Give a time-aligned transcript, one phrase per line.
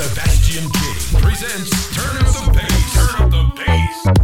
[0.00, 2.94] Sebastian King presents Turn Up the Bass.
[2.94, 4.19] Turn Up the Bass.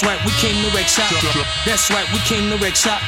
[0.00, 1.12] That's right, we came to wreck shop.
[1.66, 3.02] That's right, we came to wreck shop.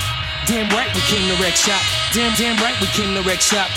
[0.45, 1.81] Damn right, we came to wreck shop.
[2.13, 3.71] Damn, damn right, we came to wreck shop.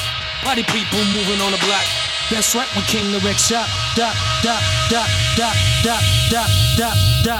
[0.43, 1.85] Party people moving on the block.
[2.29, 3.69] That's right, we came to wreck shop.
[3.95, 4.11] Da,
[4.43, 5.07] da, da,
[5.37, 5.97] da, da,
[6.29, 6.43] da,
[6.75, 6.91] da,
[7.23, 7.39] da.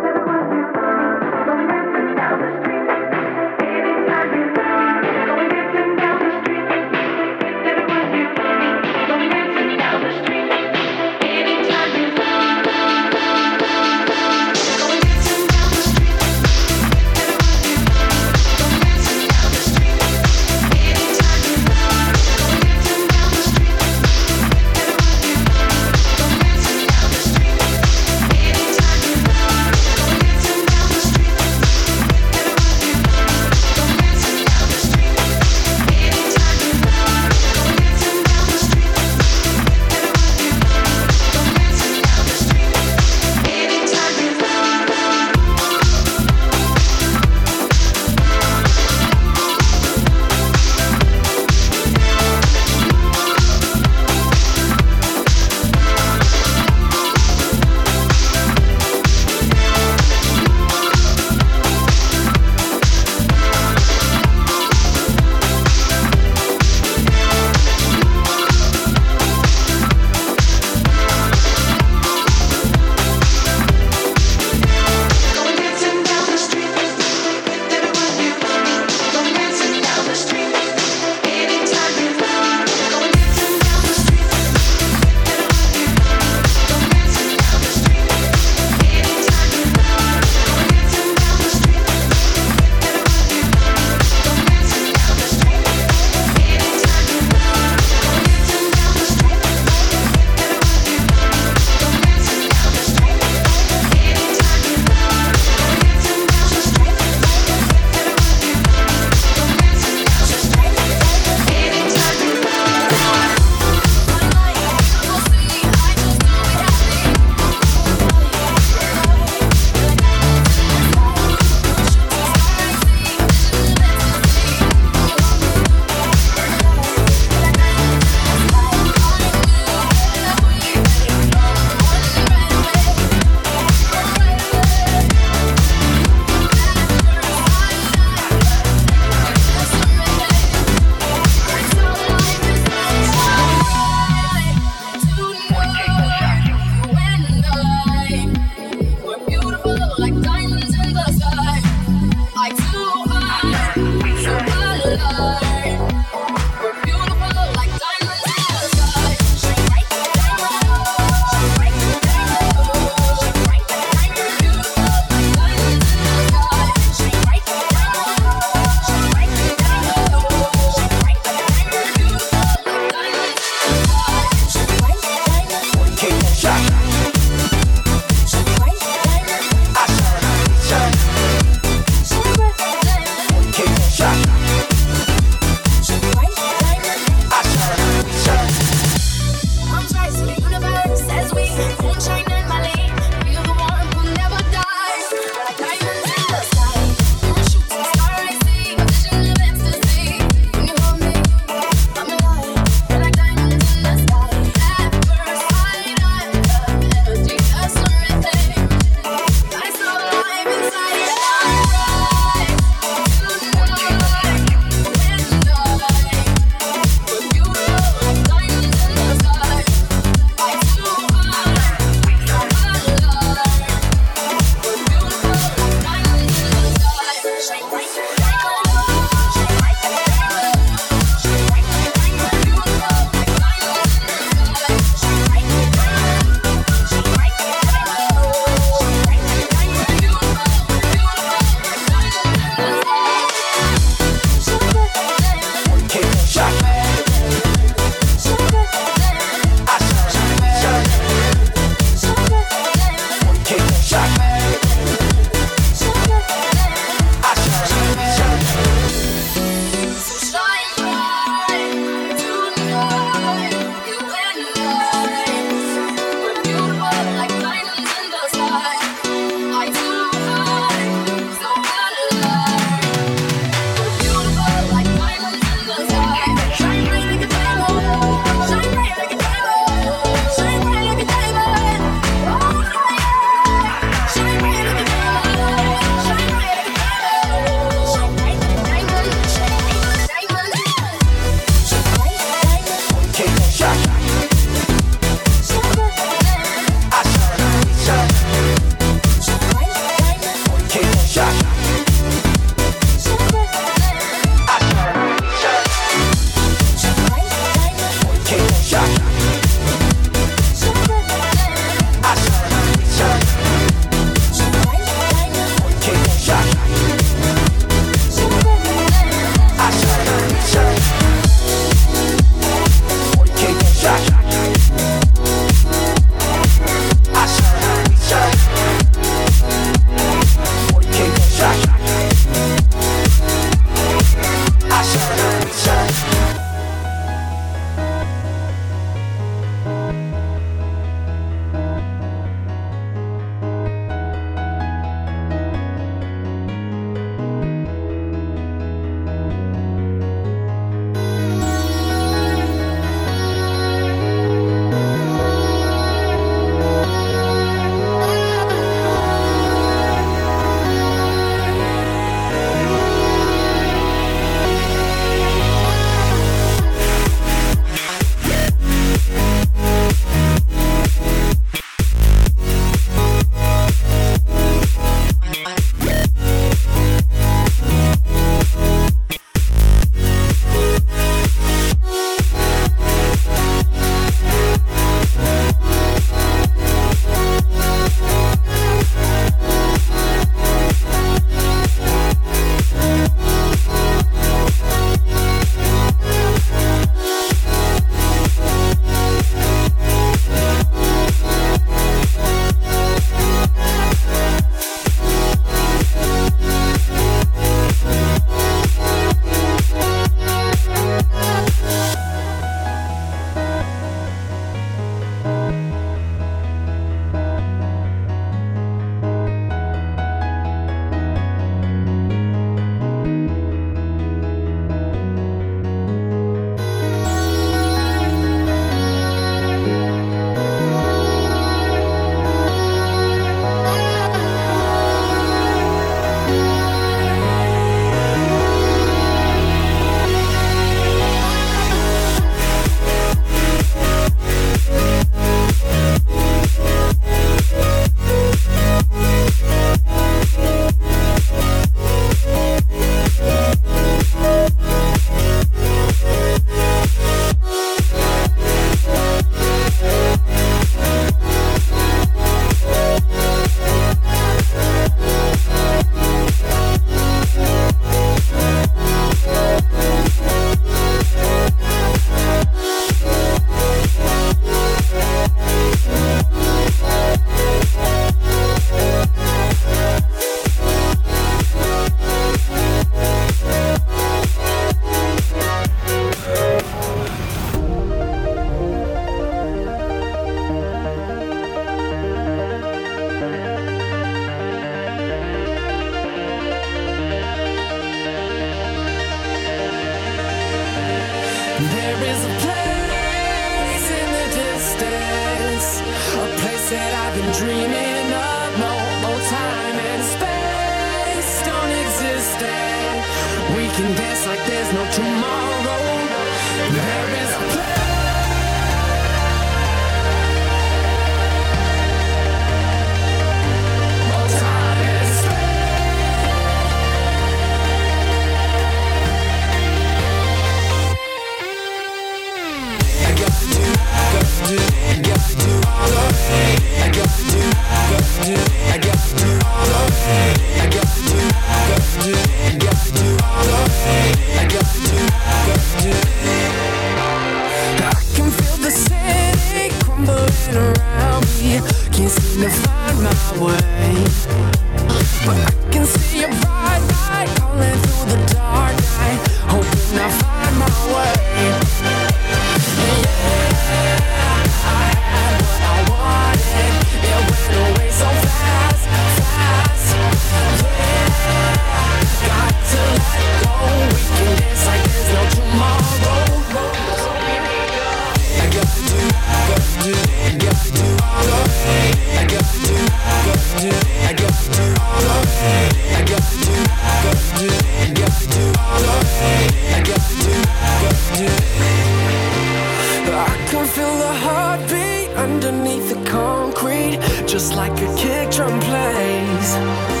[593.61, 600.00] can feel the heartbeat underneath the concrete, just like a kick drum plays.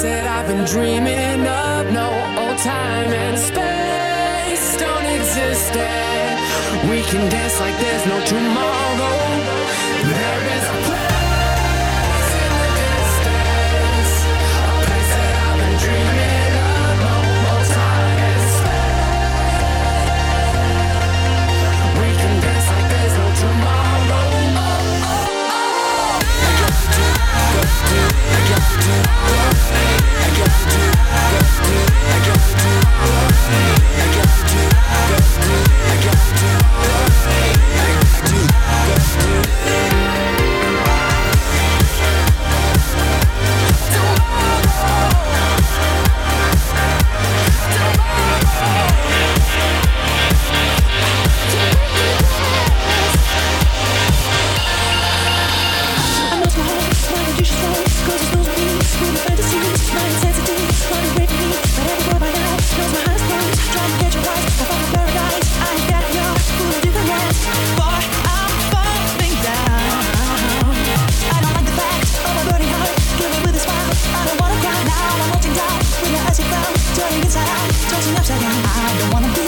[0.00, 1.90] Said I've been dreaming of.
[1.90, 2.06] No
[2.38, 5.74] old time and space don't exist.
[5.74, 6.38] Yet.
[6.88, 9.18] We can dance like there's no tomorrow.
[10.06, 11.18] There is a place.
[22.22, 24.26] can dance like I no tomorrow.
[28.30, 29.67] I got to.
[30.08, 30.82] I got to do,
[31.32, 31.72] got to
[32.06, 33.17] I got to.
[79.12, 79.47] wanna be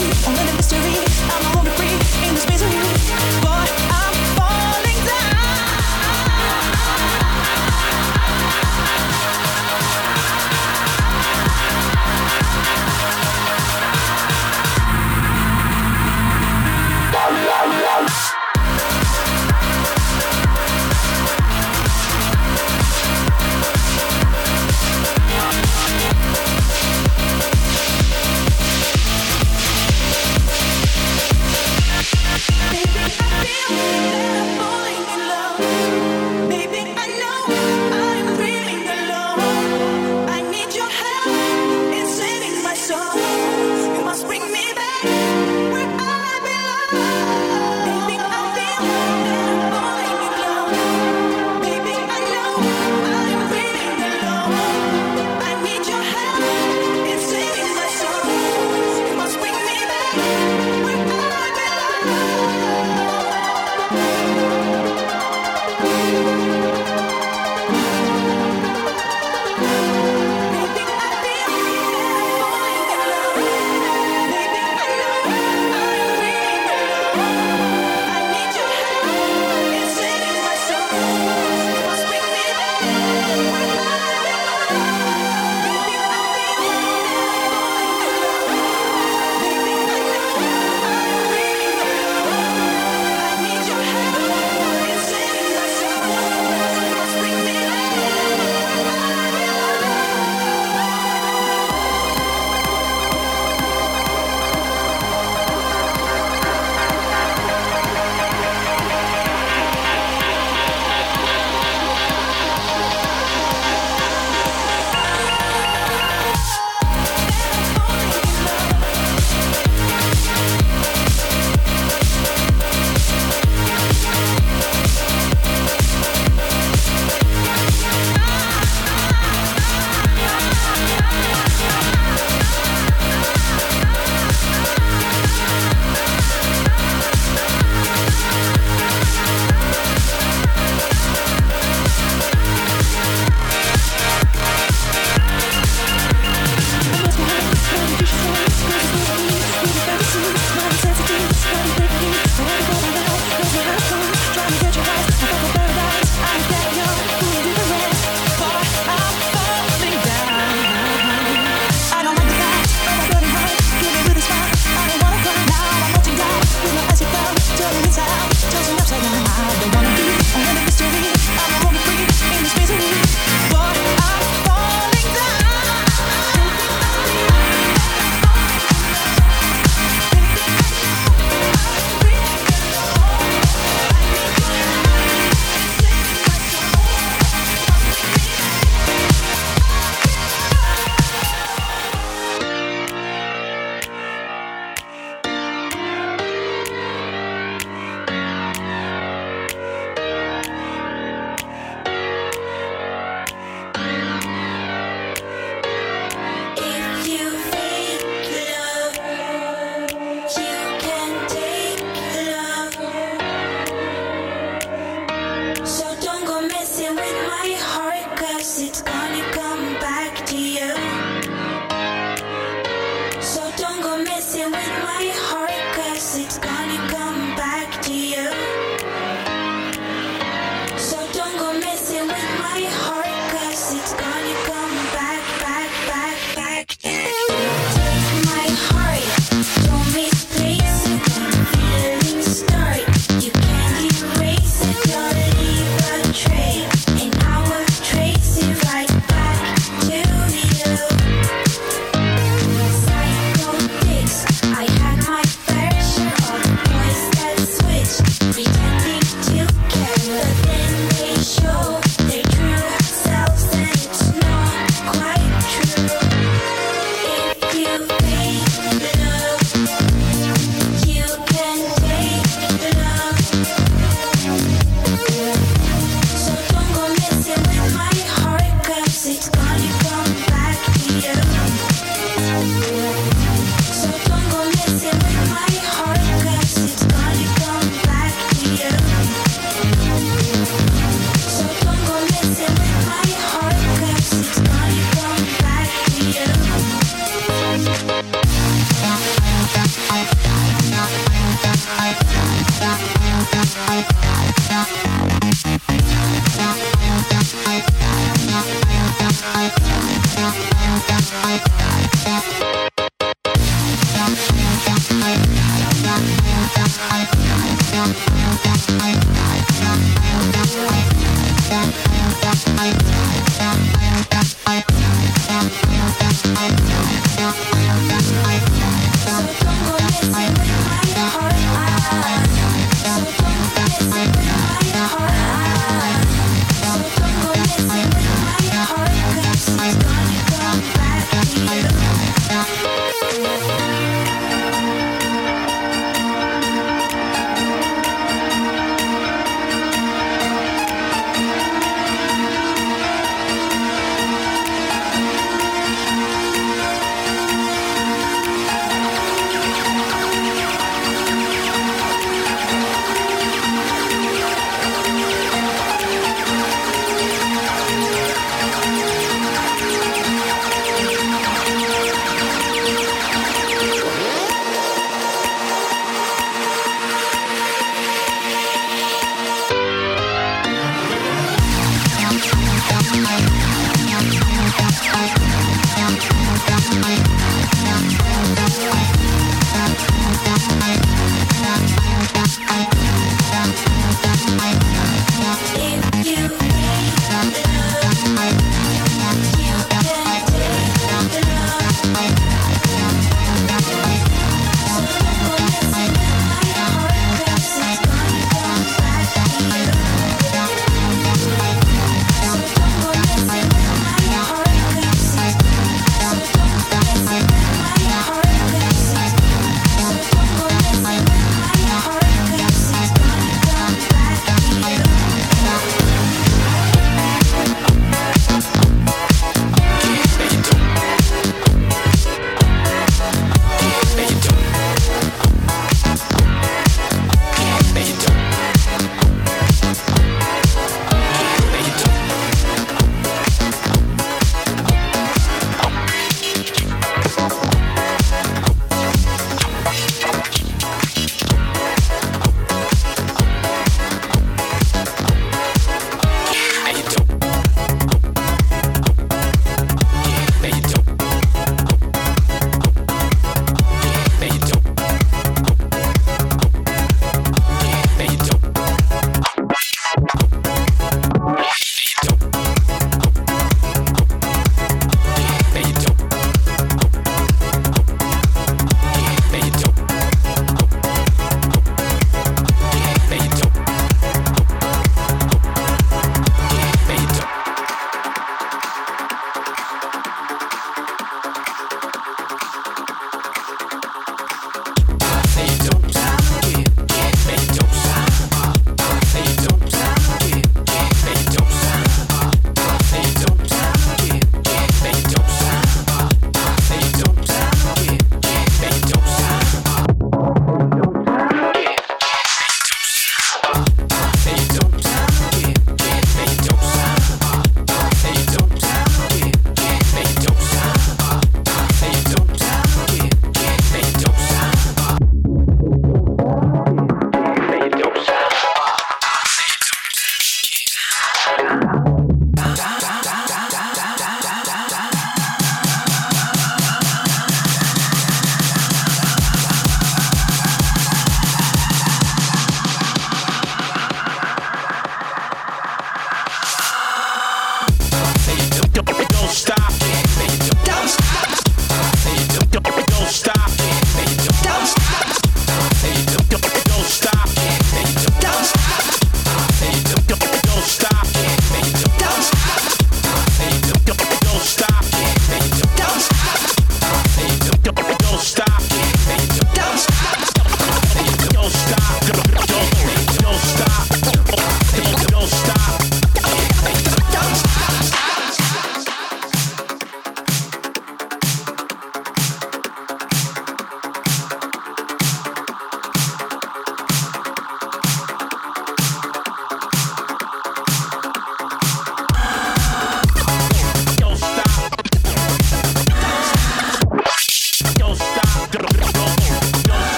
[226.43, 226.90] right